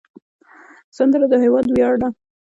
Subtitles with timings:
[0.97, 2.09] سندره د هیواد ویاړ دی